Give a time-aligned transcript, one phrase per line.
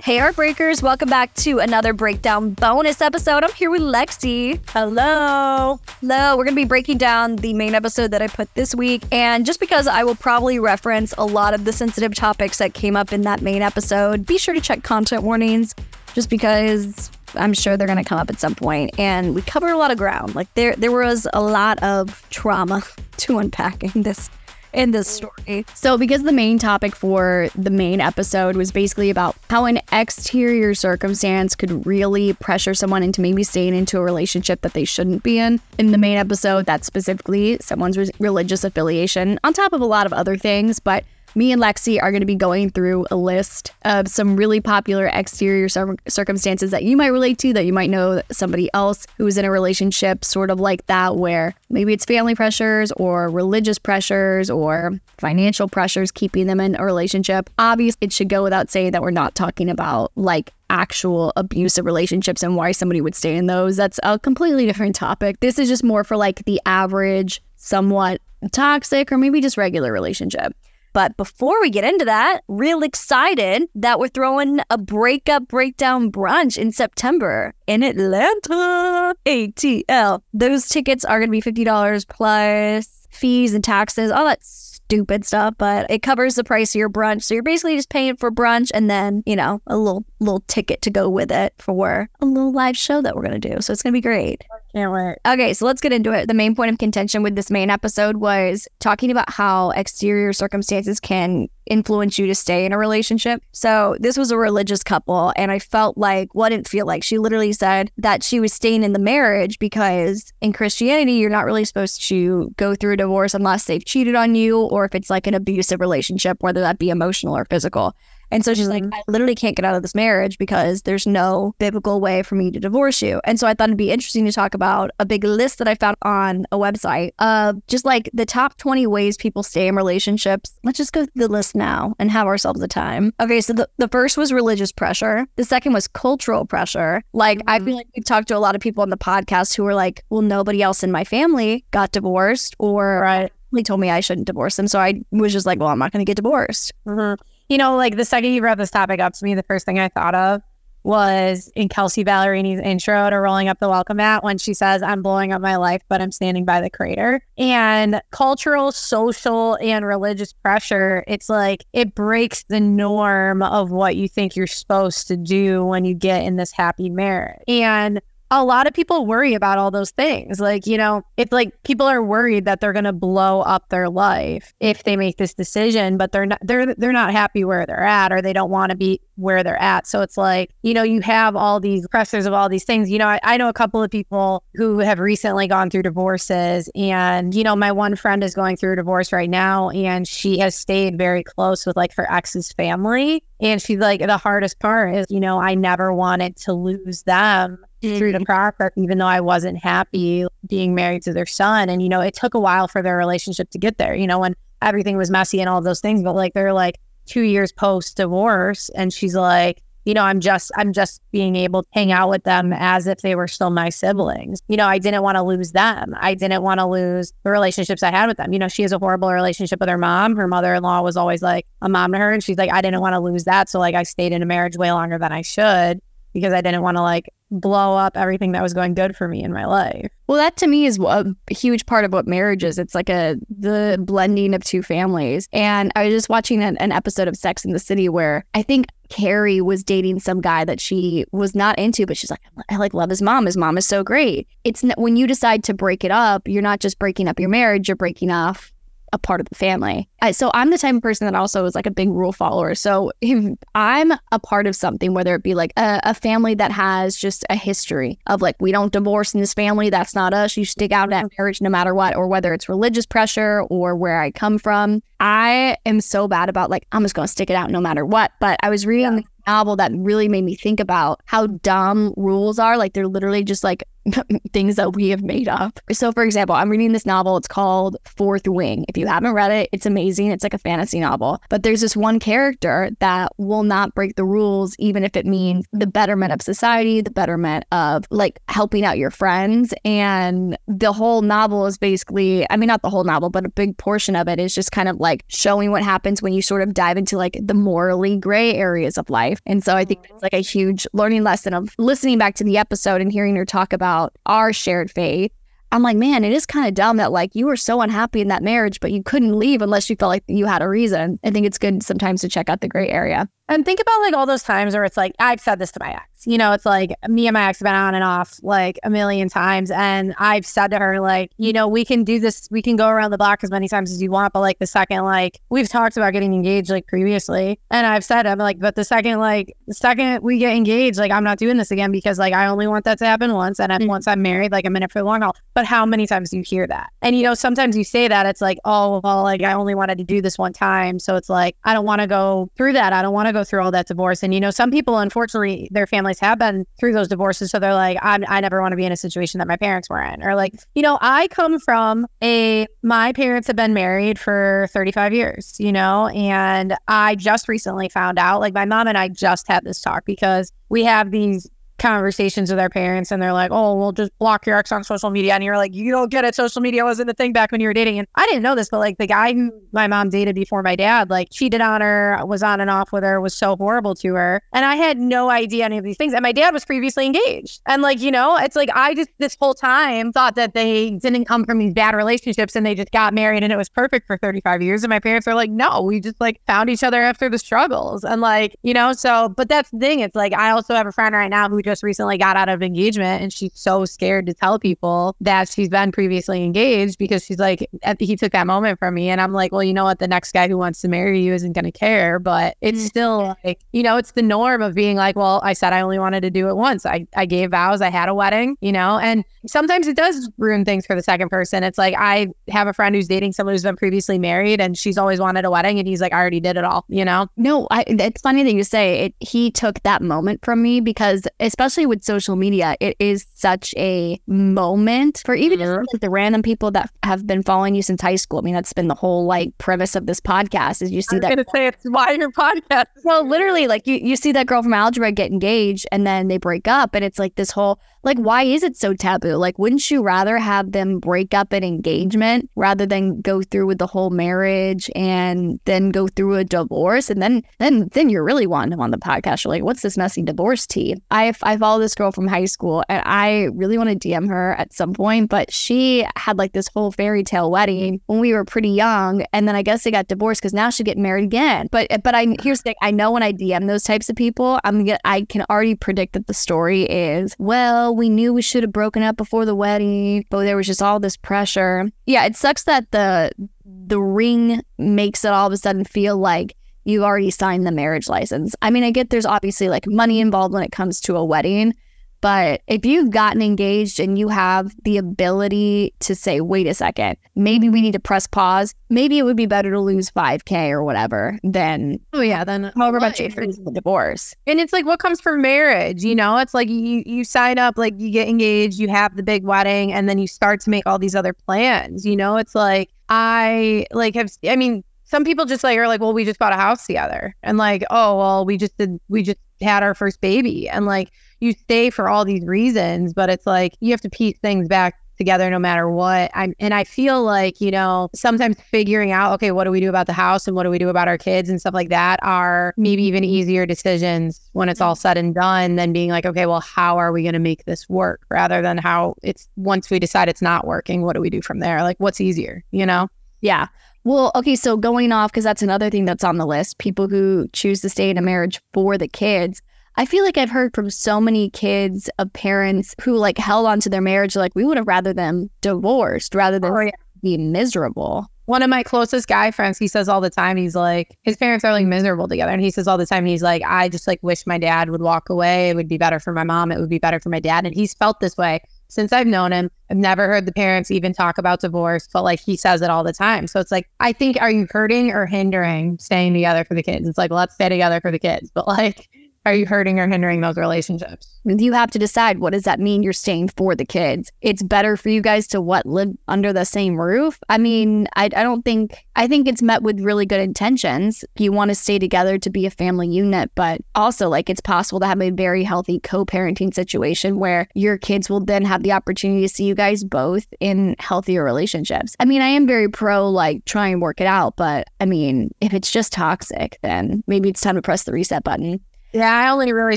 [0.00, 3.42] Hey, Heartbreakers, welcome back to another breakdown bonus episode.
[3.42, 4.60] I'm here with Lexi.
[4.68, 5.80] Hello.
[6.00, 6.36] Hello.
[6.36, 9.02] We're going to be breaking down the main episode that I put this week.
[9.10, 12.94] And just because I will probably reference a lot of the sensitive topics that came
[12.94, 15.74] up in that main episode, be sure to check content warnings
[16.14, 18.96] just because I'm sure they're going to come up at some point.
[19.00, 20.36] And we covered a lot of ground.
[20.36, 22.84] Like there, there was a lot of trauma
[23.16, 24.30] to unpack in this
[24.72, 25.64] in this story.
[25.74, 30.74] So, because the main topic for the main episode was basically about how an exterior
[30.74, 35.38] circumstance could really pressure someone into maybe staying into a relationship that they shouldn't be
[35.38, 35.60] in.
[35.78, 40.12] In the main episode, that's specifically someone's religious affiliation, on top of a lot of
[40.12, 41.04] other things, but
[41.34, 45.06] me and Lexi are going to be going through a list of some really popular
[45.06, 49.26] exterior cir- circumstances that you might relate to, that you might know somebody else who
[49.26, 53.78] is in a relationship sort of like that, where maybe it's family pressures or religious
[53.78, 57.50] pressures or financial pressures keeping them in a relationship.
[57.58, 62.42] Obviously, it should go without saying that we're not talking about like actual abusive relationships
[62.42, 63.76] and why somebody would stay in those.
[63.76, 65.40] That's a completely different topic.
[65.40, 68.20] This is just more for like the average, somewhat
[68.52, 70.54] toxic, or maybe just regular relationship.
[70.92, 76.58] But before we get into that, real excited that we're throwing a breakup breakdown brunch
[76.58, 79.14] in September in Atlanta.
[79.26, 80.22] ATL.
[80.32, 84.44] Those tickets are going to be $50 plus fees and taxes, all that
[84.88, 87.22] stupid stuff, but it covers the price of your brunch.
[87.22, 90.80] So you're basically just paying for brunch and then, you know, a little little ticket
[90.82, 93.60] to go with it for a little live show that we're going to do.
[93.60, 94.44] So it's going to be great.
[94.72, 95.16] Can't wait.
[95.26, 96.26] Okay, so let's get into it.
[96.26, 101.00] The main point of contention with this main episode was talking about how exterior circumstances
[101.00, 103.42] can influence you to stay in a relationship.
[103.52, 107.02] So, this was a religious couple, and I felt like, what didn't feel like.
[107.02, 111.46] She literally said that she was staying in the marriage because in Christianity, you're not
[111.46, 115.10] really supposed to go through a divorce unless they've cheated on you or if it's
[115.10, 117.94] like an abusive relationship, whether that be emotional or physical.
[118.30, 118.90] And so she's mm-hmm.
[118.90, 122.34] like, I literally can't get out of this marriage because there's no biblical way for
[122.34, 123.20] me to divorce you.
[123.24, 125.74] And so I thought it'd be interesting to talk about a big list that I
[125.74, 130.58] found on a website of just like the top 20 ways people stay in relationships.
[130.64, 133.12] Let's just go through the list now and have ourselves a time.
[133.20, 135.26] Okay, so the, the first was religious pressure.
[135.36, 137.02] The second was cultural pressure.
[137.12, 137.50] Like, mm-hmm.
[137.50, 139.74] I feel like we've talked to a lot of people on the podcast who are
[139.74, 143.32] like, well, nobody else in my family got divorced or right.
[143.52, 144.68] they told me I shouldn't divorce them.
[144.68, 146.72] So I was just like, well, I'm not going to get divorced.
[146.86, 149.66] Mm-hmm you know, like the second you brought this topic up to me, the first
[149.66, 150.42] thing I thought of
[150.84, 155.02] was in Kelsea Ballerini's intro to Rolling Up the Welcome Mat when she says, I'm
[155.02, 157.20] blowing up my life, but I'm standing by the crater.
[157.36, 164.08] And cultural, social, and religious pressure, it's like it breaks the norm of what you
[164.08, 167.42] think you're supposed to do when you get in this happy marriage.
[167.48, 168.00] And
[168.30, 170.38] a lot of people worry about all those things.
[170.38, 173.88] Like, you know, it's like people are worried that they're going to blow up their
[173.88, 177.82] life if they make this decision, but they're not they're they're not happy where they're
[177.82, 179.86] at or they don't want to be where they're at.
[179.86, 182.88] So it's like, you know, you have all these pressures of all these things.
[182.88, 186.70] You know, I, I know a couple of people who have recently gone through divorces
[186.74, 190.38] and, you know, my one friend is going through a divorce right now and she
[190.38, 193.24] has stayed very close with like her ex's family.
[193.40, 197.58] And she's like, the hardest part is, you know, I never wanted to lose them
[197.82, 197.98] mm-hmm.
[197.98, 201.68] through the process, even though I wasn't happy being married to their son.
[201.68, 204.20] And, you know, it took a while for their relationship to get there, you know,
[204.20, 206.02] when everything was messy and all those things.
[206.02, 206.78] But like, they're like
[207.08, 208.68] two years post divorce.
[208.70, 212.24] And she's like, you know, I'm just, I'm just being able to hang out with
[212.24, 214.42] them as if they were still my siblings.
[214.46, 215.94] You know, I didn't want to lose them.
[215.98, 218.34] I didn't want to lose the relationships I had with them.
[218.34, 220.14] You know, she has a horrible relationship with her mom.
[220.16, 222.12] Her mother in law was always like a mom to her.
[222.12, 223.48] And she's like, I didn't want to lose that.
[223.48, 225.80] So, like, I stayed in a marriage way longer than I should
[226.12, 229.22] because I didn't want to like blow up everything that was going good for me
[229.22, 229.90] in my life.
[230.06, 232.58] Well, that to me is a huge part of what marriage is.
[232.58, 235.28] It's like a the blending of two families.
[235.32, 238.42] And I was just watching an, an episode of Sex in the City where I
[238.42, 242.56] think Carrie was dating some guy that she was not into, but she's like, I
[242.56, 243.26] like love his mom.
[243.26, 244.26] His mom is so great.
[244.44, 247.68] It's when you decide to break it up, you're not just breaking up your marriage,
[247.68, 248.52] you're breaking off
[248.92, 249.88] a part of the family.
[250.00, 252.54] I, so I'm the type of person that also is like a big rule follower.
[252.54, 256.52] So if I'm a part of something, whether it be like a, a, family that
[256.52, 260.36] has just a history of like, we don't divorce in this family, that's not us.
[260.36, 261.22] You stick out that mm-hmm.
[261.22, 264.82] marriage no matter what, or whether it's religious pressure or where I come from.
[265.00, 267.84] I am so bad about like, I'm just going to stick it out no matter
[267.84, 268.12] what.
[268.20, 269.00] But I was reading yeah.
[269.00, 272.56] the novel that really made me think about how dumb rules are.
[272.56, 273.62] Like they're literally just like
[274.32, 275.60] things that we have made up.
[275.72, 277.16] So, for example, I'm reading this novel.
[277.16, 278.64] It's called Fourth Wing.
[278.68, 280.10] If you haven't read it, it's amazing.
[280.10, 281.22] It's like a fantasy novel.
[281.28, 285.46] But there's this one character that will not break the rules, even if it means
[285.52, 289.54] the betterment of society, the betterment of like helping out your friends.
[289.64, 293.56] And the whole novel is basically, I mean, not the whole novel, but a big
[293.58, 296.54] portion of it is just kind of like showing what happens when you sort of
[296.54, 299.20] dive into like the morally gray areas of life.
[299.26, 302.38] And so I think it's like a huge learning lesson of listening back to the
[302.38, 305.12] episode and hearing her talk about our shared faith
[305.50, 308.08] I'm like, man, it is kind of dumb that like you were so unhappy in
[308.08, 310.98] that marriage, but you couldn't leave unless you felt like you had a reason.
[311.02, 313.08] I think it's good sometimes to check out the gray area.
[313.28, 315.72] And think about like all those times where it's like, I've said this to my
[315.72, 318.58] ex, you know, it's like me and my ex have been on and off like
[318.64, 319.50] a million times.
[319.50, 322.68] And I've said to her, like, you know, we can do this, we can go
[322.68, 324.12] around the block as many times as you want.
[324.14, 327.38] But like the second, like, we've talked about getting engaged like previously.
[327.50, 330.90] And I've said, I'm like, but the second, like, the second we get engaged, like,
[330.90, 333.38] I'm not doing this again because like I only want that to happen once.
[333.38, 333.66] And mm-hmm.
[333.66, 335.16] once I'm married, like, I'm in it for the long haul.
[335.34, 336.70] But how many times do you hear that?
[336.80, 339.78] And, you know, sometimes you say that it's like, oh, well, like, I only wanted
[339.78, 340.78] to do this one time.
[340.78, 342.72] So it's like, I don't want to go through that.
[342.72, 344.02] I don't want to go through all that divorce divorce.
[344.02, 347.30] And, you know, some people, unfortunately, their families have been through those divorces.
[347.30, 349.70] So they're like, i I never want to be in a situation that my parents
[349.70, 350.02] were in.
[350.02, 354.92] Or like, you know, I come from a, my parents have been married for 35
[354.92, 359.28] years, you know, and I just recently found out, like, my mom and I just
[359.28, 361.28] had this talk because we have these
[361.58, 364.90] conversations with our parents and they're like, oh, we'll just block your ex on social
[364.90, 365.14] media.
[365.14, 366.14] And you're like, you don't get it.
[366.14, 367.78] Social media wasn't the thing back when you were dating.
[367.78, 370.56] And I didn't know this, but like the guy who my mom dated before my
[370.56, 373.94] dad, like cheated on her, was on and off with her, was so horrible to
[373.94, 374.22] her.
[374.32, 375.92] And I had no idea any of these things.
[375.92, 377.40] And my dad was previously engaged.
[377.46, 381.06] And like, you know, it's like I just this whole time thought that they didn't
[381.06, 383.98] come from these bad relationships and they just got married and it was perfect for
[383.98, 384.62] 35 years.
[384.62, 387.84] And my parents were like, no, we just like found each other after the struggles.
[387.84, 389.80] And like, you know, so, but that's the thing.
[389.80, 392.42] It's like, I also have a friend right now who just recently got out of
[392.42, 397.18] engagement and she's so scared to tell people that she's been previously engaged because she's
[397.18, 397.48] like,
[397.80, 398.90] he took that moment from me.
[398.90, 399.78] And I'm like, well, you know what?
[399.78, 401.98] The next guy who wants to marry you isn't going to care.
[401.98, 402.66] But it's mm-hmm.
[402.66, 405.78] still like, you know, it's the norm of being like, well, I said I only
[405.78, 406.66] wanted to do it once.
[406.66, 410.44] I, I gave vows, I had a wedding, you know, and sometimes it does ruin
[410.44, 411.42] things for the second person.
[411.44, 414.76] It's like, I have a friend who's dating someone who's been previously married and she's
[414.76, 415.58] always wanted a wedding.
[415.58, 417.08] And he's like, I already did it all, you know?
[417.16, 418.94] No, I, it's funny that you say it.
[419.00, 421.02] He took that moment from me because,
[421.38, 425.60] especially with social media, it is such a moment for even mm-hmm.
[425.60, 428.18] just like the random people that have been following you since high school.
[428.18, 431.12] I mean, that's been the whole like premise of this podcast is you see that.
[431.12, 432.66] I'm gonna say it's why your podcast.
[432.82, 436.18] Well, literally, like you, you see that girl from algebra get engaged and then they
[436.18, 439.16] break up, and it's like this whole like why is it so taboo?
[439.16, 443.58] Like wouldn't you rather have them break up an engagement rather than go through with
[443.58, 446.90] the whole marriage and then go through a divorce?
[446.90, 449.24] And then then then you're really wanting them on the podcast.
[449.24, 450.76] You're like what's this messy divorce tea?
[450.90, 454.34] I i follow this girl from high school and i really want to dm her
[454.38, 458.24] at some point but she had like this whole fairy tale wedding when we were
[458.24, 461.48] pretty young and then i guess they got divorced because now she's getting married again.
[461.50, 462.54] But but i here's the thing.
[462.62, 466.06] I know when i dm those types of people i'm i can already predict that
[466.06, 470.24] the story is well we knew we should have broken up before the wedding, but
[470.24, 471.68] there was just all this pressure.
[471.86, 473.10] Yeah, it sucks that the
[473.44, 477.88] the ring makes it all of a sudden feel like you've already signed the marriage
[477.88, 478.34] license.
[478.42, 481.54] I mean, I get there's obviously like money involved when it comes to a wedding,
[482.00, 486.96] but if you've gotten engaged and you have the ability to say, wait a second,
[487.16, 490.62] maybe we need to press pause, maybe it would be better to lose 5K or
[490.62, 494.14] whatever than, oh, yeah, then however much it is the divorce.
[494.26, 496.18] And it's like what comes from marriage, you know?
[496.18, 499.72] It's like you, you sign up, like you get engaged, you have the big wedding,
[499.72, 502.16] and then you start to make all these other plans, you know?
[502.16, 506.04] It's like, I like have, I mean, some people just like are like, well, we
[506.04, 509.62] just bought a house together, and like, oh, well, we just did, we just had
[509.62, 513.70] our first baby, and like, you stay for all these reasons, but it's like you
[513.70, 516.10] have to piece things back together no matter what.
[516.12, 519.68] I'm and I feel like, you know, sometimes figuring out, okay, what do we do
[519.68, 522.00] about the house and what do we do about our kids and stuff like that
[522.02, 523.12] are maybe even mm-hmm.
[523.12, 524.80] easier decisions when it's all mm-hmm.
[524.80, 527.68] said and done than being like, okay, well, how are we going to make this
[527.68, 531.22] work rather than how it's once we decide it's not working, what do we do
[531.22, 531.62] from there?
[531.62, 532.88] Like what's easier, you know?
[533.20, 533.46] Yeah.
[533.84, 537.28] Well, okay, so going off, because that's another thing that's on the list people who
[537.32, 539.40] choose to stay in a marriage for the kids.
[539.78, 543.60] I feel like I've heard from so many kids of parents who like held on
[543.60, 546.72] to their marriage, like we would have rather them divorced rather than oh, yeah.
[547.00, 548.08] be miserable.
[548.24, 551.44] One of my closest guy friends, he says all the time, he's like, his parents
[551.44, 552.32] are like miserable together.
[552.32, 554.82] And he says all the time, he's like, I just like wish my dad would
[554.82, 555.48] walk away.
[555.48, 556.50] It would be better for my mom.
[556.50, 557.46] It would be better for my dad.
[557.46, 559.48] And he's felt this way since I've known him.
[559.70, 562.82] I've never heard the parents even talk about divorce, but like he says it all
[562.82, 563.28] the time.
[563.28, 566.88] So it's like, I think, are you hurting or hindering staying together for the kids?
[566.88, 568.32] It's like, let's stay together for the kids.
[568.34, 568.88] But like,
[569.28, 571.20] are you hurting or hindering those relationships?
[571.24, 574.10] You have to decide what does that mean you're staying for the kids.
[574.22, 577.18] It's better for you guys to what live under the same roof.
[577.28, 581.04] I mean, I, I don't think I think it's met with really good intentions.
[581.18, 584.80] You want to stay together to be a family unit, but also like it's possible
[584.80, 589.20] to have a very healthy co-parenting situation where your kids will then have the opportunity
[589.20, 591.94] to see you guys both in healthier relationships.
[592.00, 595.34] I mean, I am very pro like try and work it out, but I mean,
[595.42, 598.60] if it's just toxic, then maybe it's time to press the reset button.
[598.92, 599.76] Yeah, I only really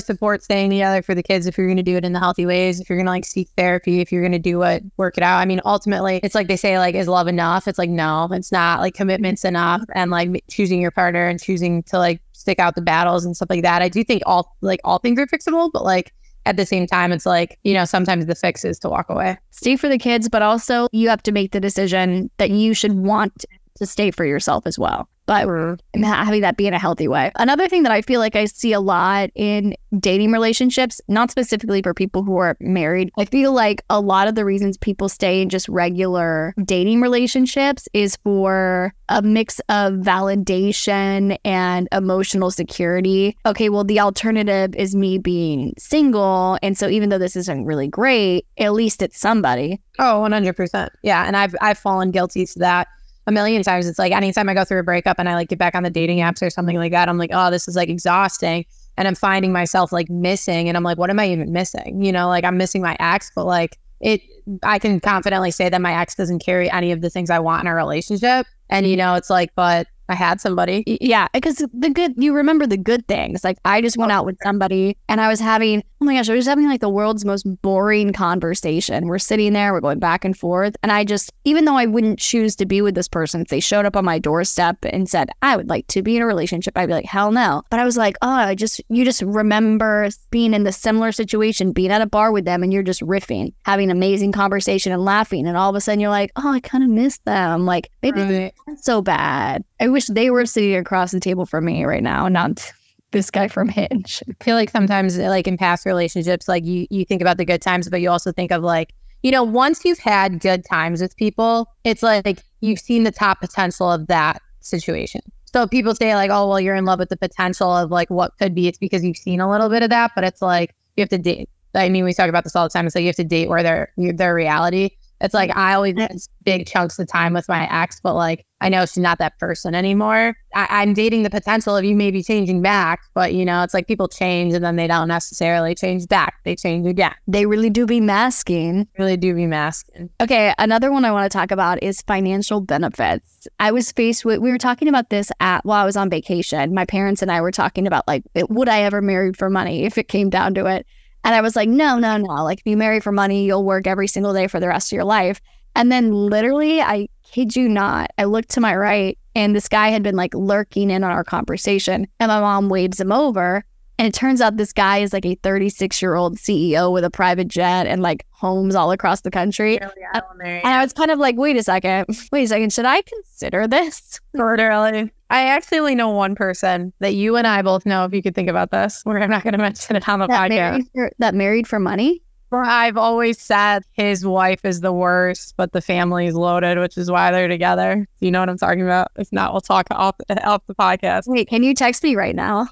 [0.00, 2.46] support staying together for the kids if you're going to do it in the healthy
[2.46, 2.80] ways.
[2.80, 5.22] If you're going to like seek therapy, if you're going to do it, work it
[5.22, 5.38] out.
[5.38, 7.68] I mean, ultimately, it's like they say, like, is love enough?
[7.68, 8.80] It's like, no, it's not.
[8.80, 9.82] Like, commitment's enough.
[9.94, 13.50] And like choosing your partner and choosing to like stick out the battles and stuff
[13.50, 13.82] like that.
[13.82, 16.12] I do think all like all things are fixable, but like
[16.46, 19.36] at the same time, it's like, you know, sometimes the fix is to walk away.
[19.50, 22.94] Stay for the kids, but also you have to make the decision that you should
[22.94, 23.44] want
[23.76, 26.02] to stay for yourself as well but mm-hmm.
[26.02, 27.30] having that be in a healthy way.
[27.36, 31.82] Another thing that I feel like I see a lot in dating relationships, not specifically
[31.82, 35.42] for people who are married, I feel like a lot of the reasons people stay
[35.42, 43.36] in just regular dating relationships is for a mix of validation and emotional security.
[43.44, 46.58] Okay, well, the alternative is me being single.
[46.62, 49.80] And so even though this isn't really great, at least it's somebody.
[49.98, 50.88] Oh, 100%.
[51.02, 51.26] Yeah.
[51.26, 52.88] And I've, I've fallen guilty to that
[53.26, 53.86] a million times.
[53.86, 55.90] It's like anytime I go through a breakup and I like get back on the
[55.90, 58.64] dating apps or something like that, I'm like, oh, this is like exhausting.
[58.96, 60.68] And I'm finding myself like missing.
[60.68, 62.02] And I'm like, what am I even missing?
[62.02, 64.20] You know, like I'm missing my ex, but like it,
[64.62, 67.62] I can confidently say that my ex doesn't carry any of the things I want
[67.62, 68.46] in a relationship.
[68.68, 68.98] And, you mm-hmm.
[68.98, 70.84] know, it's like, but I had somebody.
[70.86, 73.44] Yeah, because the good you remember the good things.
[73.44, 76.34] Like I just went out with somebody and I was having oh my gosh, I
[76.34, 79.06] was having like the world's most boring conversation.
[79.06, 82.18] We're sitting there, we're going back and forth, and I just even though I wouldn't
[82.18, 85.30] choose to be with this person, if they showed up on my doorstep and said
[85.42, 87.62] I would like to be in a relationship, I'd be like hell no.
[87.70, 91.72] But I was like, oh, I just you just remember being in the similar situation,
[91.72, 95.46] being at a bar with them, and you're just riffing, having amazing conversation and laughing,
[95.46, 97.64] and all of a sudden you're like, oh, I kind of miss them.
[97.64, 98.54] Like maybe right.
[98.80, 99.64] so bad.
[99.82, 102.72] I wish they were sitting across the table from me right now, not
[103.10, 104.22] this guy from Hinge.
[104.28, 107.60] I feel like sometimes, like in past relationships, like you you think about the good
[107.60, 111.16] times, but you also think of like, you know, once you've had good times with
[111.16, 115.20] people, it's like you've seen the top potential of that situation.
[115.46, 118.38] So people say like, oh, well, you're in love with the potential of like what
[118.38, 118.68] could be.
[118.68, 121.18] It's because you've seen a little bit of that, but it's like you have to
[121.18, 121.50] date.
[121.74, 122.86] I mean, we talk about this all the time.
[122.86, 124.90] It's like you have to date where their their reality.
[125.22, 128.86] It's like I always big chunks of time with my ex, but like I know
[128.86, 130.34] she's not that person anymore.
[130.54, 133.88] I, am dating the potential of you maybe changing back, but you know, it's like
[133.88, 136.34] people change and then they don't necessarily change back.
[136.44, 137.14] They change again.
[137.26, 138.86] They really do be masking.
[138.98, 140.10] Really do be masking.
[140.20, 143.48] Okay, another one I want to talk about is financial benefits.
[143.58, 146.74] I was faced with we were talking about this at while I was on vacation.
[146.74, 149.98] My parents and I were talking about like would I ever marry for money if
[149.98, 150.86] it came down to it.
[151.24, 152.44] And I was like, no, no, no.
[152.44, 154.96] Like, if you marry for money, you'll work every single day for the rest of
[154.96, 155.40] your life.
[155.74, 159.88] And then literally, I kid you not, I looked to my right and this guy
[159.88, 162.06] had been like lurking in on our conversation.
[162.20, 163.64] And my mom waves him over.
[164.02, 167.10] And it turns out this guy is like a 36 year old CEO with a
[167.10, 169.80] private jet and like homes all across the country.
[169.80, 172.84] and, uh, and I was kind of like, wait a second, wait a second, should
[172.84, 174.18] I consider this?
[174.34, 175.12] Literally.
[175.30, 178.34] I actually only know one person that you and I both know, if you could
[178.34, 180.58] think about this, where I'm not going to mention it on the that podcast.
[180.58, 182.24] Married for, that married for money?
[182.50, 187.08] I've always said his wife is the worst, but the family is loaded, which is
[187.08, 188.04] why they're together.
[188.18, 189.12] Do you know what I'm talking about?
[189.14, 191.28] If not, we'll talk off, off the podcast.
[191.28, 192.66] Wait, can you text me right now?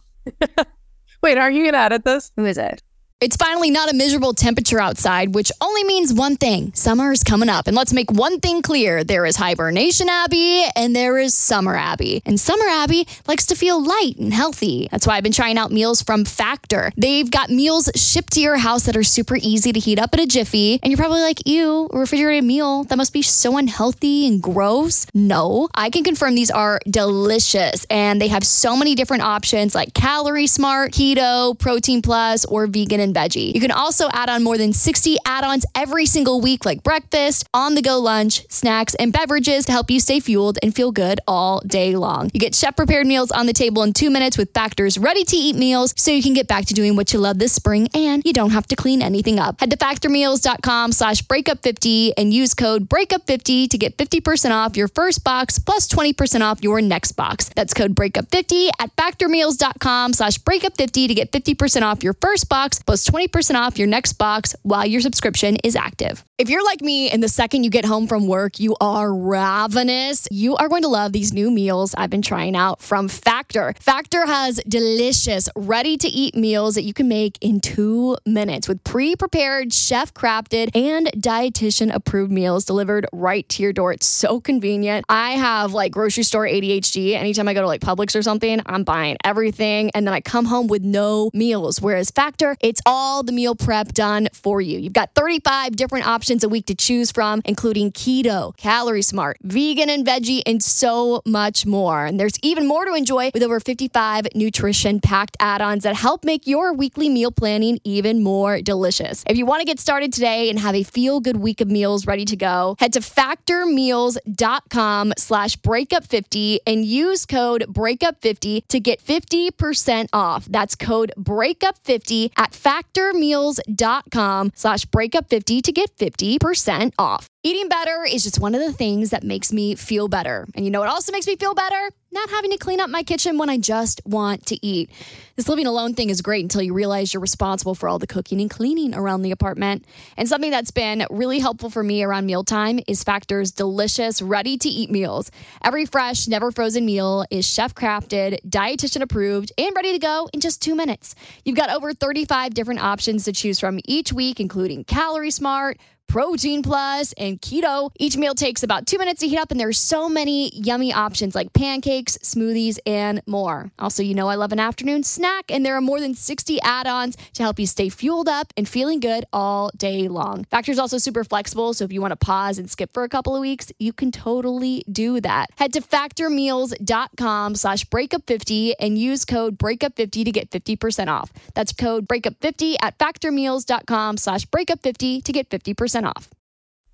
[1.22, 2.32] Wait, are you going to edit this?
[2.36, 2.82] Who is it?
[3.20, 7.50] It's finally not a miserable temperature outside, which only means one thing summer is coming
[7.50, 7.66] up.
[7.66, 12.22] And let's make one thing clear there is Hibernation Abby and there is Summer Abby.
[12.24, 14.88] And Summer Abby likes to feel light and healthy.
[14.90, 16.92] That's why I've been trying out meals from Factor.
[16.96, 20.20] They've got meals shipped to your house that are super easy to heat up in
[20.20, 20.80] a jiffy.
[20.82, 25.06] And you're probably like, ew, a refrigerated meal, that must be so unhealthy and gross.
[25.12, 29.92] No, I can confirm these are delicious and they have so many different options like
[29.92, 33.54] Calorie Smart, Keto, Protein Plus, or Vegan and and veggie.
[33.54, 37.48] You can also add on more than 60 add ons every single week, like breakfast,
[37.52, 41.20] on the go lunch, snacks, and beverages to help you stay fueled and feel good
[41.26, 42.30] all day long.
[42.32, 45.36] You get chef prepared meals on the table in two minutes with Factor's ready to
[45.36, 48.22] eat meals so you can get back to doing what you love this spring and
[48.24, 49.60] you don't have to clean anything up.
[49.60, 55.24] Head to factormeals.com slash breakup50 and use code breakup50 to get 50% off your first
[55.24, 57.50] box plus 20% off your next box.
[57.54, 62.99] That's code breakup50 at factormeals.com slash breakup50 to get 50% off your first box plus
[63.08, 66.24] 20% off your next box while your subscription is active.
[66.40, 70.26] If you're like me and the second you get home from work, you are ravenous,
[70.30, 73.74] you are going to love these new meals I've been trying out from Factor.
[73.78, 78.82] Factor has delicious, ready to eat meals that you can make in two minutes with
[78.84, 83.92] pre prepared, chef crafted, and dietitian approved meals delivered right to your door.
[83.92, 85.04] It's so convenient.
[85.10, 87.16] I have like grocery store ADHD.
[87.16, 89.90] Anytime I go to like Publix or something, I'm buying everything.
[89.94, 91.82] And then I come home with no meals.
[91.82, 94.78] Whereas Factor, it's all the meal prep done for you.
[94.78, 99.36] You've got 35 different options options a week to choose from, including keto, calorie smart,
[99.42, 102.06] vegan and veggie, and so much more.
[102.06, 106.24] And there's even more to enjoy with over 55 nutrition packed add ons that help
[106.24, 109.24] make your weekly meal planning even more delicious.
[109.26, 112.06] If you want to get started today and have a feel good week of meals
[112.06, 120.06] ready to go, head to factormeals.com slash breakup50 and use code breakup50 to get 50%
[120.12, 120.44] off.
[120.44, 127.26] That's code breakup50 at factormeals.com slash breakup50 to get 50 50% off.
[127.42, 130.46] Eating better is just one of the things that makes me feel better.
[130.54, 131.88] And you know what also makes me feel better?
[132.12, 134.90] Not having to clean up my kitchen when I just want to eat.
[135.36, 138.42] This living alone thing is great until you realize you're responsible for all the cooking
[138.42, 139.86] and cleaning around the apartment.
[140.18, 144.68] And something that's been really helpful for me around mealtime is Factor's delicious, ready to
[144.68, 145.30] eat meals.
[145.64, 150.40] Every fresh, never frozen meal is chef crafted, dietitian approved, and ready to go in
[150.40, 151.14] just two minutes.
[151.46, 155.78] You've got over 35 different options to choose from each week, including Calorie Smart
[156.10, 157.90] Protein Plus, and Keto.
[157.98, 161.34] Each meal takes about two minutes to heat up, and there's so many yummy options
[161.34, 163.70] like pancakes, smoothies, and more.
[163.78, 167.16] Also, you know I love an afternoon snack, and there are more than 60 add-ons
[167.34, 170.44] to help you stay fueled up and feeling good all day long.
[170.44, 173.34] Factor's also super flexible, so if you want to pause and skip for a couple
[173.34, 175.46] of weeks, you can totally do that.
[175.56, 181.32] Head to factormeals.com slash breakup50 and use code breakup50 to get 50% off.
[181.54, 186.28] That's code breakup50 at factormeals.com slash breakup50 to get 50% off.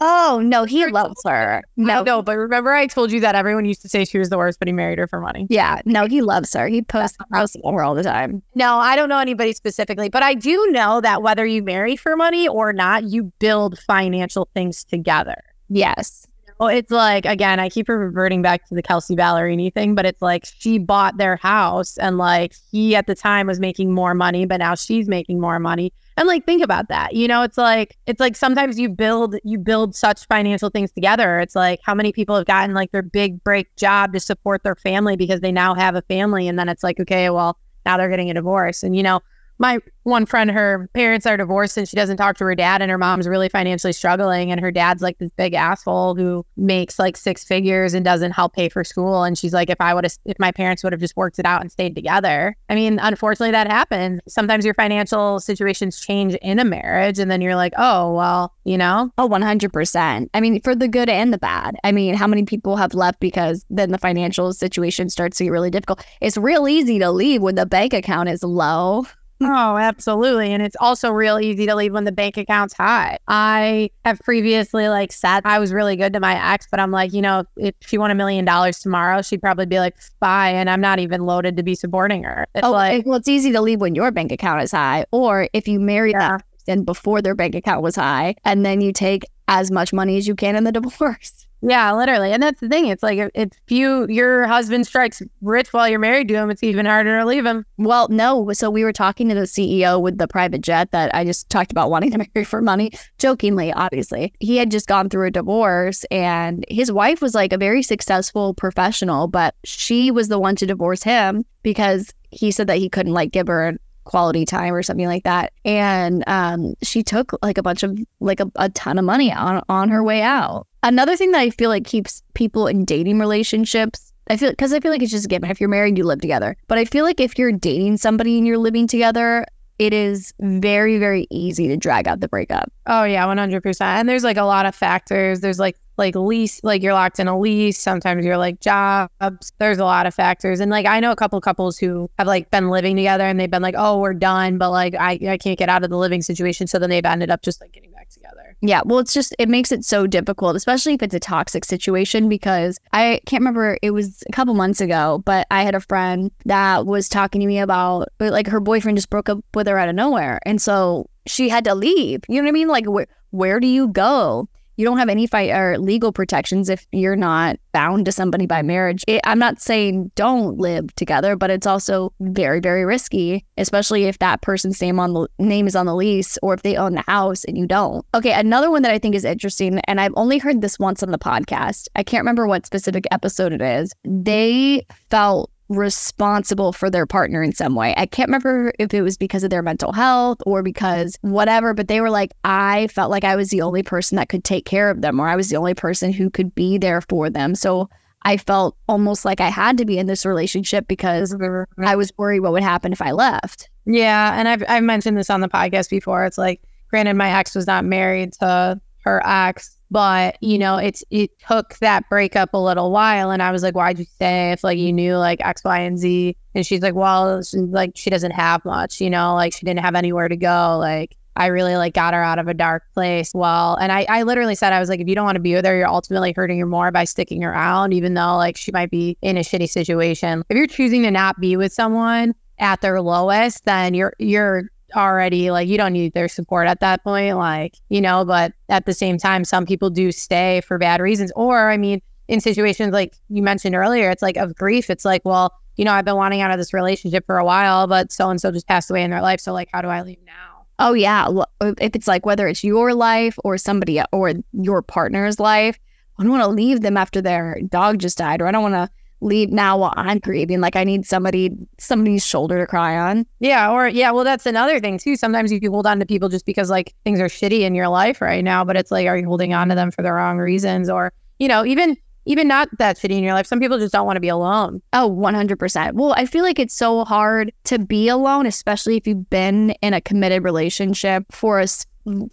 [0.01, 1.63] Oh no, he loves her.
[1.77, 4.37] No, no, but remember I told you that everyone used to say she was the
[4.37, 5.47] worst, but he married her for money.
[5.49, 6.69] Yeah, no, he loves her.
[6.69, 8.43] He posts posts her all the time.
[8.55, 12.15] No, I don't know anybody specifically, but I do know that whether you marry for
[12.15, 15.43] money or not, you build financial things together.
[15.69, 16.27] Yes.
[16.59, 20.23] Well, it's like again, I keep reverting back to the Kelsea Ballerini thing, but it's
[20.23, 24.45] like she bought their house and like he at the time was making more money,
[24.47, 25.93] but now she's making more money.
[26.19, 27.15] And like think about that.
[27.15, 31.41] You know, it's like it's like sometimes you build you build such financial things together.
[31.41, 34.77] It's like how many people have gotten like their big break job to support their
[34.77, 38.09] family because they now have a family and then it's like okay, well, now they're
[38.09, 38.83] getting a divorce.
[38.83, 39.21] And you know,
[39.59, 42.91] my one friend, her parents are divorced and she doesn't talk to her dad, and
[42.91, 44.53] her mom's really financially struggling.
[44.53, 48.55] And her dad's like this big asshole who makes like six figures and doesn't help
[48.55, 49.25] pay for school.
[49.25, 51.45] And she's like, if I would have, if my parents would have just worked it
[51.45, 52.57] out and stayed together.
[52.69, 54.21] I mean, unfortunately, that happens.
[54.29, 58.79] Sometimes your financial situations change in a marriage, and then you're like, oh, well, you
[58.79, 59.11] know?
[59.19, 60.29] Oh, 100%.
[60.33, 61.77] I mean, for the good and the bad.
[61.83, 65.51] I mean, how many people have left because then the financial situation starts to get
[65.51, 66.05] really difficult?
[66.21, 69.05] It's real easy to leave when the bank account is low.
[69.41, 70.53] Oh, absolutely.
[70.53, 73.19] And it's also real easy to leave when the bank account's high.
[73.29, 77.13] I have previously like said I was really good to my ex, but I'm like,
[77.13, 80.51] you know, if she won a million dollars tomorrow, she'd probably be like, bye.
[80.51, 82.47] And I'm not even loaded to be supporting her.
[82.55, 85.05] It's oh, like, well, it's easy to leave when your bank account is high.
[85.11, 86.39] Or if you marry yeah.
[86.39, 90.17] that person before their bank account was high, and then you take as much money
[90.17, 91.46] as you can in the divorce.
[91.63, 92.33] Yeah, literally.
[92.33, 92.87] And that's the thing.
[92.87, 96.87] It's like if you your husband strikes rich while you're married to him, it's even
[96.87, 97.65] harder to leave him.
[97.79, 98.53] Well, no.
[98.53, 101.73] So we were talking to the CEO with the private jet that I just talked
[101.73, 104.33] about wanting to marry for money, jokingly, obviously.
[104.39, 108.55] He had just gone through a divorce and his wife was like a very successful
[108.55, 113.15] professional, but she was the one to divorce him because he said that he couldn't
[113.15, 115.53] like give her quality time or something like that.
[115.65, 119.63] And um, she took like a bunch of like a, a ton of money on
[119.69, 120.67] on her way out.
[120.83, 124.81] Another thing that I feel like keeps people in dating relationships I feel because I
[124.81, 125.51] feel like it's just a given.
[125.51, 126.57] If you're married, you live together.
[126.67, 129.47] But I feel like if you're dating somebody and you're living together,
[129.79, 132.73] it is very, very easy to drag out the breakup.
[132.87, 133.99] Oh yeah, one hundred percent.
[133.99, 135.41] And there's like a lot of factors.
[135.41, 137.79] There's like like lease, like you're locked in a lease.
[137.79, 139.53] Sometimes you're like jobs.
[139.59, 140.61] There's a lot of factors.
[140.61, 143.51] And like I know a couple couples who have like been living together and they've
[143.51, 146.21] been like, oh, we're done, but like I, I can't get out of the living
[146.21, 146.67] situation.
[146.67, 147.93] So then they've ended up just like getting
[148.27, 148.57] together.
[148.61, 148.83] Yeah.
[148.85, 152.79] Well, it's just it makes it so difficult, especially if it's a toxic situation, because
[152.93, 156.87] I can't remember it was a couple months ago, but I had a friend that
[156.87, 159.95] was talking to me about like her boyfriend just broke up with her out of
[159.95, 160.41] nowhere.
[160.45, 162.23] And so she had to leave.
[162.29, 162.69] You know what I mean?
[162.69, 164.49] Like where where do you go?
[164.77, 168.63] You don't have any fight or legal protections if you're not bound to somebody by
[168.63, 169.05] marriage.
[169.07, 174.19] It, I'm not saying don't live together, but it's also very, very risky, especially if
[174.19, 177.05] that person's name on the name is on the lease or if they own the
[177.07, 178.05] house and you don't.
[178.15, 181.11] Okay, another one that I think is interesting, and I've only heard this once on
[181.11, 181.89] the podcast.
[181.97, 183.93] I can't remember what specific episode it is.
[184.05, 187.95] They felt responsible for their partner in some way.
[187.97, 191.89] I can't remember if it was because of their mental health or because whatever, but
[191.89, 194.91] they were like, I felt like I was the only person that could take care
[194.91, 197.55] of them or I was the only person who could be there for them.
[197.55, 197.89] So
[198.23, 201.35] I felt almost like I had to be in this relationship because
[201.79, 203.69] I was worried what would happen if I left.
[203.87, 204.39] Yeah.
[204.39, 206.25] And I've, I've mentioned this on the podcast before.
[206.25, 211.05] It's like, granted, my ex was not married to her ex but you know it's
[211.11, 214.65] it took that breakup a little while and i was like why'd you stay if
[214.65, 216.37] like you knew like x y and z?
[216.55, 219.81] And she's like well she's like she doesn't have much you know like she didn't
[219.81, 223.33] have anywhere to go like i really like got her out of a dark place.
[223.35, 225.55] Well and i i literally said i was like if you don't want to be
[225.55, 228.91] with her you're ultimately hurting her more by sticking around even though like she might
[228.91, 230.43] be in a shitty situation.
[230.49, 235.51] If you're choosing to not be with someone at their lowest then you're you're already
[235.51, 238.95] like you don't need their support at that point like you know but at the
[238.95, 241.33] same time some people do stay for bad reasons.
[241.35, 245.23] Or i mean in situations like you mentioned earlier it's like of grief it's like
[245.25, 248.31] well you know i've been wanting out of this relationship for a while but so
[248.31, 250.67] and so just passed away in their life so like how do i leave now?
[250.79, 251.27] Oh yeah.
[251.63, 255.79] If it's like whether it's your life or somebody or your partner's life
[256.19, 258.75] i don't want to leave them after their dog just died or i don't want
[258.75, 260.61] to leave now while I'm grieving.
[260.61, 263.27] Like I need somebody, somebody's shoulder to cry on.
[263.41, 263.71] Yeah.
[263.71, 265.17] Or yeah, well, that's another thing too.
[265.17, 267.89] Sometimes you can hold on to people just because like things are shitty in your
[267.89, 270.39] life right now, but it's like, are you holding on to them for the wrong
[270.39, 270.91] reasons?
[270.91, 273.47] Or, you know, even even not that shitty in your life.
[273.47, 274.83] Some people just don't want to be alone.
[274.93, 275.93] Oh, 100%.
[275.93, 279.95] Well, I feel like it's so hard to be alone, especially if you've been in
[279.95, 281.67] a committed relationship for a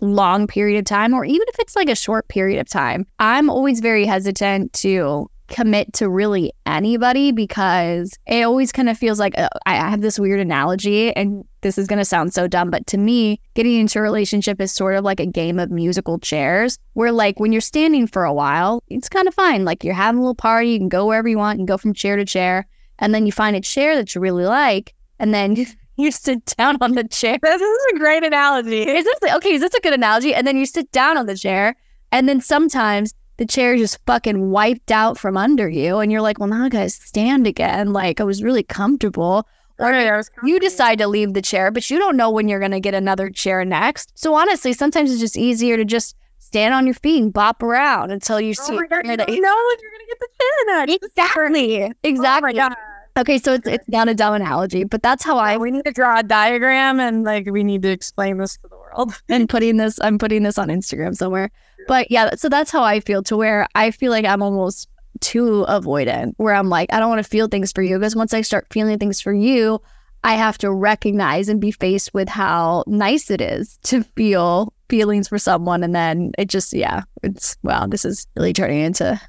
[0.01, 3.05] long period of time, or even if it's like a short period of time.
[3.19, 9.19] I'm always very hesitant to commit to really anybody because it always kind of feels
[9.19, 12.71] like uh, I have this weird analogy and this is going to sound so dumb
[12.71, 16.17] but to me getting into a relationship is sort of like a game of musical
[16.17, 19.93] chairs where like when you're standing for a while it's kind of fine like you're
[19.93, 22.25] having a little party you can go wherever you want and go from chair to
[22.25, 22.65] chair
[22.97, 25.55] and then you find a chair that you really like and then
[25.97, 27.37] you sit down on the chair.
[27.39, 28.81] This is a great analogy.
[28.81, 29.53] Is this okay?
[29.53, 30.33] Is this a good analogy?
[30.33, 31.75] And then you sit down on the chair,
[32.11, 36.39] and then sometimes the chair just fucking wiped out from under you and you're like
[36.39, 37.93] well now i gotta stand again.
[37.93, 39.47] Like i was really comfortable.
[39.79, 42.93] Or you decide to leave the chair but you don't know when you're gonna get
[42.93, 44.11] another chair next.
[44.15, 48.11] So honestly sometimes it's just easier to just stand on your feet and bop around
[48.11, 50.29] until you oh see oh God, you that you know when you're gonna get the
[50.39, 51.03] chair next.
[51.05, 51.83] Exactly.
[51.83, 52.59] Oh exactly.
[52.61, 55.57] Oh Okay, so it's it's not a dumb analogy, but that's how I.
[55.57, 58.75] We need to draw a diagram and like we need to explain this to the
[58.75, 59.13] world.
[59.29, 61.51] and putting this, I'm putting this on Instagram somewhere.
[61.87, 65.65] But yeah, so that's how I feel to where I feel like I'm almost too
[65.69, 68.41] avoidant, where I'm like, I don't want to feel things for you because once I
[68.41, 69.79] start feeling things for you,
[70.23, 75.27] I have to recognize and be faced with how nice it is to feel feelings
[75.27, 75.83] for someone.
[75.83, 79.19] And then it just, yeah, it's, wow, this is really turning into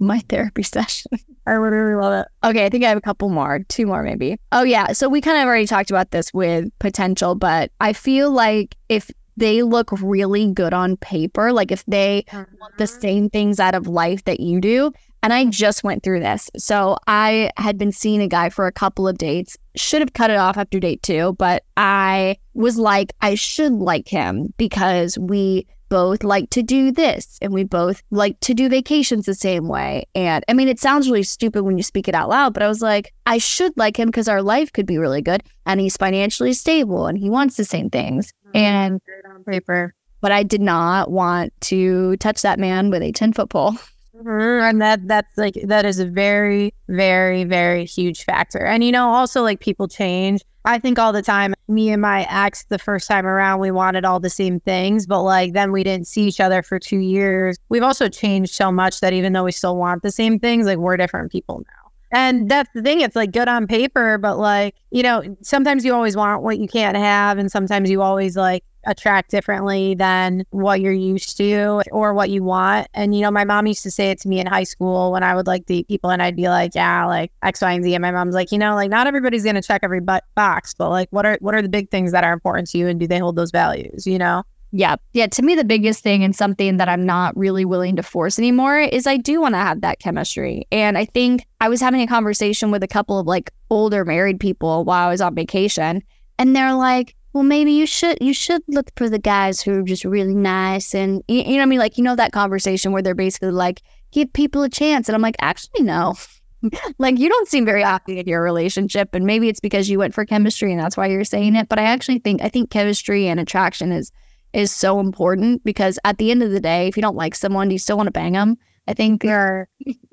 [0.00, 1.10] my therapy session.
[1.46, 2.46] I really love it.
[2.46, 4.38] Okay, I think I have a couple more, two more maybe.
[4.52, 4.92] Oh, yeah.
[4.92, 9.10] So we kind of already talked about this with potential, but I feel like if
[9.40, 11.52] they look really good on paper.
[11.52, 13.00] Like if they want the mm-hmm.
[13.00, 14.92] same things out of life that you do.
[15.22, 16.48] And I just went through this.
[16.56, 20.30] So I had been seeing a guy for a couple of dates, should have cut
[20.30, 25.66] it off after date two, but I was like, I should like him because we
[25.90, 30.06] both like to do this and we both like to do vacations the same way.
[30.14, 32.68] And I mean, it sounds really stupid when you speak it out loud, but I
[32.68, 35.98] was like, I should like him because our life could be really good and he's
[35.98, 38.32] financially stable and he wants the same things.
[38.46, 38.56] Mm-hmm.
[38.56, 43.32] And on paper, but I did not want to touch that man with a 10
[43.32, 43.72] foot pole.
[44.16, 44.64] Mm-hmm.
[44.64, 48.64] And that that's like that is a very, very, very huge factor.
[48.64, 50.42] And you know, also like people change.
[50.64, 54.04] I think all the time, me and my ex, the first time around, we wanted
[54.04, 57.56] all the same things, but like then we didn't see each other for two years.
[57.68, 60.78] We've also changed so much that even though we still want the same things, like
[60.78, 61.90] we're different people now.
[62.12, 63.00] And that's the thing.
[63.00, 66.66] It's like good on paper, but like, you know, sometimes you always want what you
[66.66, 67.38] can't have.
[67.38, 72.42] And sometimes you always like attract differently than what you're used to or what you
[72.42, 72.88] want.
[72.94, 75.22] And, you know, my mom used to say it to me in high school when
[75.22, 77.94] I would like date people and I'd be like, yeah, like X, Y, and Z.
[77.94, 80.90] And my mom's like, you know, like not everybody's going to check every box, but
[80.90, 83.06] like what are, what are the big things that are important to you and do
[83.06, 84.42] they hold those values, you know?
[84.72, 84.96] Yeah.
[85.14, 85.26] Yeah.
[85.26, 88.78] To me, the biggest thing and something that I'm not really willing to force anymore
[88.78, 90.64] is I do want to have that chemistry.
[90.70, 94.38] And I think I was having a conversation with a couple of like older married
[94.38, 96.02] people while I was on vacation.
[96.38, 99.82] And they're like, well, maybe you should you should look for the guys who are
[99.82, 101.78] just really nice and you, you know what I mean.
[101.78, 105.22] Like you know that conversation where they're basically like, give people a chance, and I'm
[105.22, 106.14] like, actually no.
[106.98, 110.14] like you don't seem very happy in your relationship, and maybe it's because you went
[110.14, 111.68] for chemistry and that's why you're saying it.
[111.68, 114.12] But I actually think I think chemistry and attraction is
[114.52, 117.68] is so important because at the end of the day, if you don't like someone,
[117.68, 118.56] do you still want to bang them?
[118.88, 119.68] I think Sure.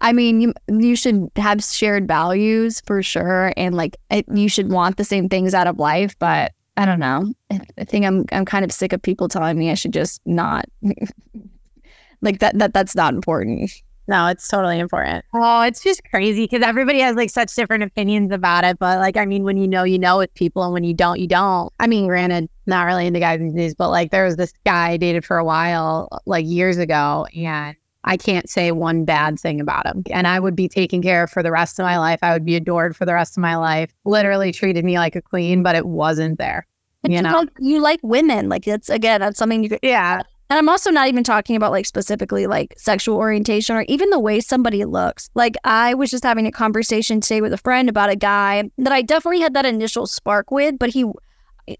[0.00, 4.70] I mean, you you should have shared values for sure, and like it, you should
[4.70, 6.18] want the same things out of life.
[6.18, 7.32] But I don't know.
[7.50, 10.20] I, I think I'm I'm kind of sick of people telling me I should just
[10.26, 10.66] not
[12.22, 12.58] like that.
[12.58, 13.70] That that's not important.
[14.08, 15.24] No, it's totally important.
[15.32, 18.78] Oh, it's just crazy because everybody has like such different opinions about it.
[18.78, 21.20] But like, I mean, when you know, you know with people, and when you don't,
[21.20, 21.72] you don't.
[21.78, 24.90] I mean, granted, not really into guys these days, but like, there was this guy
[24.90, 29.60] I dated for a while, like years ago, and I can't say one bad thing
[29.60, 30.02] about him.
[30.10, 32.18] And I would be taken care of for the rest of my life.
[32.22, 33.92] I would be adored for the rest of my life.
[34.04, 36.66] Literally treated me like a queen, but it wasn't there.
[37.04, 37.32] You you, know?
[37.32, 38.48] like, you like women.
[38.48, 39.80] Like that's again, that's something you could.
[39.82, 40.22] Yeah.
[40.50, 44.18] And I'm also not even talking about like specifically like sexual orientation or even the
[44.18, 45.30] way somebody looks.
[45.34, 48.92] Like I was just having a conversation today with a friend about a guy that
[48.92, 51.06] I definitely had that initial spark with, but he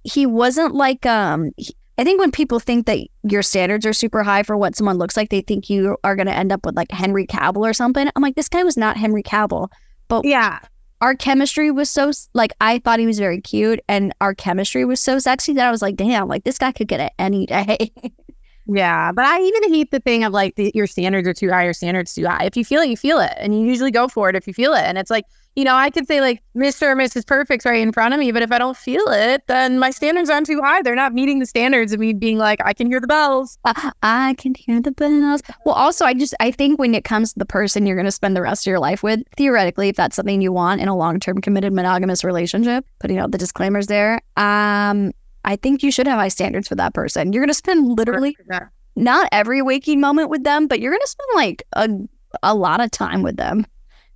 [0.05, 4.23] he wasn't like um he- I think when people think that your standards are super
[4.23, 6.77] high for what someone looks like, they think you are going to end up with
[6.77, 8.09] like Henry Cavill or something.
[8.15, 9.69] I'm like, this guy was not Henry Cavill.
[10.09, 10.61] But yeah.
[11.01, 15.01] Our chemistry was so like I thought he was very cute, and our chemistry was
[15.01, 17.91] so sexy that I was like, damn, like this guy could get it any day.
[18.67, 21.65] Yeah, but I even hate the thing of like the, your standards are too high,
[21.65, 22.45] your standards too high.
[22.45, 24.55] If you feel it, you feel it, and you usually go for it if you
[24.55, 24.83] feel it.
[24.83, 25.25] And it's like
[25.55, 26.83] you know, I could say like Mr.
[26.83, 27.27] or Mrs.
[27.27, 30.31] Perfect's right in front of me, but if I don't feel it, then my standards
[30.31, 30.81] aren't too high.
[30.83, 33.59] They're not meeting the standards of me being like I can hear the bells.
[34.03, 35.43] I can hear the bells.
[35.67, 38.13] Well, also, I just I think when it comes to the person you're going to
[38.13, 40.97] spend the rest of your life with, theoretically, if that's something you want in a
[40.97, 45.13] long term committed monogamous relationship, putting out the disclaimers there, um,
[45.45, 47.33] I think you should have high standards for that person.
[47.33, 48.37] You're going to spend literally
[48.97, 51.89] not every waking moment with them, but you're going to spend like a
[52.43, 53.67] a lot of time with them.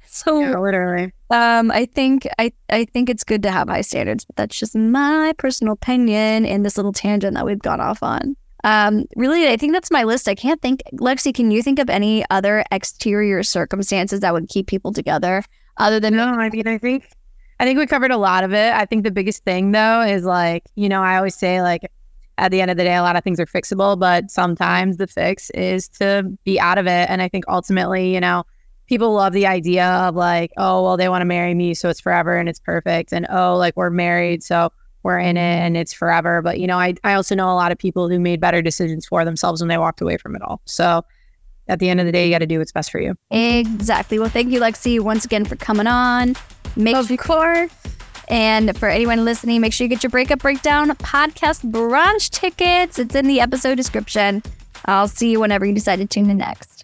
[0.08, 1.12] So Yeah, literally.
[1.30, 4.76] Um, I think I, I think it's good to have high standards, but that's just
[4.76, 8.36] my personal opinion in this little tangent that we've gone off on.
[8.64, 10.28] Um, really, I think that's my list.
[10.28, 10.82] I can't think.
[10.94, 15.42] Lexi, can you think of any other exterior circumstances that would keep people together
[15.76, 17.08] other than No, I mean, I think,
[17.60, 18.72] I think we covered a lot of it.
[18.72, 21.90] I think the biggest thing though is like, you know, I always say like,
[22.38, 25.06] at the end of the day, a lot of things are fixable, but sometimes the
[25.06, 27.08] fix is to be out of it.
[27.08, 28.44] And I think ultimately, you know,
[28.86, 32.00] people love the idea of like, oh, well, they want to marry me, so it's
[32.00, 34.70] forever and it's perfect, and oh, like we're married, so
[35.02, 36.42] we're in it and it's forever.
[36.42, 39.06] But you know, I I also know a lot of people who made better decisions
[39.06, 40.60] for themselves when they walked away from it all.
[40.64, 41.02] So
[41.68, 43.14] at the end of the day, you got to do what's best for you.
[43.30, 44.18] exactly?
[44.18, 46.34] Well, thank you, Lexi, once again for coming on.
[46.76, 47.70] Make Of course.
[48.28, 52.98] And for anyone listening, make sure you get your breakup breakdown podcast brunch tickets.
[52.98, 54.42] It's in the episode description.
[54.86, 56.75] I'll see you whenever you decide to tune in next.